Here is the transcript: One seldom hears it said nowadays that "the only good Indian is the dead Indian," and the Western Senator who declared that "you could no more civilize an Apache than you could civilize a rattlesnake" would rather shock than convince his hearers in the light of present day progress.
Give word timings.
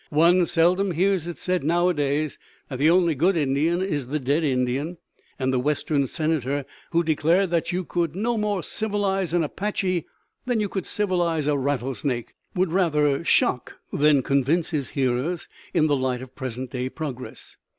One 0.09 0.47
seldom 0.47 0.93
hears 0.93 1.27
it 1.27 1.37
said 1.37 1.63
nowadays 1.63 2.39
that 2.69 2.79
"the 2.79 2.89
only 2.89 3.13
good 3.13 3.37
Indian 3.37 3.83
is 3.83 4.07
the 4.07 4.19
dead 4.19 4.43
Indian," 4.43 4.97
and 5.37 5.53
the 5.53 5.59
Western 5.59 6.07
Senator 6.07 6.65
who 6.89 7.03
declared 7.03 7.51
that 7.51 7.71
"you 7.71 7.85
could 7.85 8.15
no 8.15 8.35
more 8.35 8.63
civilize 8.63 9.31
an 9.31 9.43
Apache 9.43 10.07
than 10.47 10.59
you 10.59 10.69
could 10.69 10.87
civilize 10.87 11.45
a 11.45 11.55
rattlesnake" 11.55 12.33
would 12.55 12.71
rather 12.71 13.23
shock 13.23 13.75
than 13.93 14.23
convince 14.23 14.71
his 14.71 14.89
hearers 14.97 15.47
in 15.71 15.85
the 15.85 15.95
light 15.95 16.23
of 16.23 16.33
present 16.33 16.71
day 16.71 16.89
progress. 16.89 17.57